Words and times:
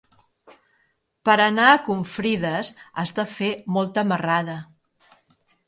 Per 1.29 1.35
anar 1.43 1.67
a 1.73 1.83
Confrides 1.89 2.73
has 3.03 3.13
de 3.21 3.29
fer 3.35 3.53
molta 3.79 4.07
marrada. 4.15 4.59